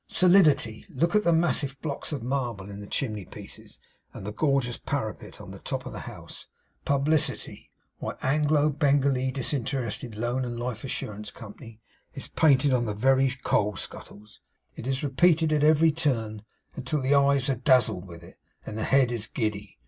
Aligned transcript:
Solidity! 0.07 0.83
Look 0.89 1.15
at 1.15 1.23
the 1.23 1.31
massive 1.31 1.79
blocks 1.79 2.11
of 2.11 2.23
marble 2.23 2.71
in 2.71 2.79
the 2.79 2.87
chimney 2.87 3.25
pieces, 3.25 3.79
and 4.15 4.25
the 4.25 4.31
gorgeous 4.31 4.77
parapet 4.79 5.39
on 5.39 5.51
the 5.51 5.59
top 5.59 5.85
of 5.85 5.93
the 5.93 5.99
house! 6.09 6.47
Publicity! 6.85 7.69
Why, 7.99 8.15
Anglo 8.23 8.71
Bengalee 8.71 9.29
Disinterested 9.31 10.17
Loan 10.17 10.43
and 10.43 10.57
Life 10.59 10.83
Assurance 10.83 11.29
company 11.29 11.81
is 12.15 12.27
painted 12.27 12.73
on 12.73 12.85
the 12.85 12.95
very 12.95 13.29
coal 13.43 13.75
scuttles. 13.75 14.41
It 14.75 14.87
is 14.87 15.03
repeated 15.03 15.53
at 15.53 15.63
every 15.63 15.91
turn 15.91 16.41
until 16.75 16.99
the 17.01 17.13
eyes 17.13 17.47
are 17.47 17.55
dazzled 17.57 18.07
with 18.07 18.23
it, 18.23 18.39
and 18.65 18.79
the 18.79 18.85
head 18.85 19.11
is 19.11 19.27
giddy. 19.27 19.77